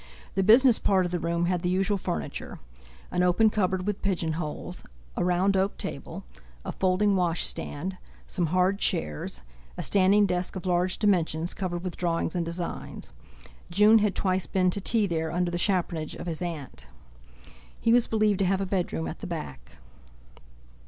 The 0.33 0.41
business 0.41 0.79
part 0.79 1.05
of 1.05 1.11
the 1.11 1.19
room 1.19 1.45
had 1.45 1.61
the 1.61 1.69
usual 1.69 1.95
furniture; 1.99 2.57
an 3.11 3.21
open 3.21 3.51
cupboard 3.51 3.85
with 3.85 4.01
pigeon 4.01 4.33
holes, 4.33 4.81
a 5.15 5.23
round 5.23 5.55
oak 5.55 5.77
table, 5.77 6.23
a 6.65 6.71
folding 6.71 7.15
wash 7.15 7.45
stand, 7.45 7.97
some 8.25 8.47
hard 8.47 8.79
chairs, 8.79 9.41
a 9.77 9.83
standing 9.83 10.25
desk 10.25 10.55
of 10.55 10.65
large 10.65 10.97
dimensions 10.97 11.53
covered 11.53 11.83
with 11.83 11.97
drawings 11.97 12.33
and 12.35 12.43
designs. 12.43 13.11
June 13.69 13.99
had 13.99 14.15
twice 14.15 14.47
been 14.47 14.71
to 14.71 14.81
tea 14.81 15.05
there 15.05 15.31
under 15.31 15.51
the 15.51 15.59
chaperonage 15.59 16.15
of 16.15 16.25
his 16.25 16.41
aunt. 16.41 16.87
He 17.79 17.93
was 17.93 18.07
believed 18.07 18.39
to 18.39 18.45
have 18.45 18.59
a 18.59 18.65
bedroom 18.65 19.07
at 19.07 19.19
the 19.19 19.27
back. 19.27 19.73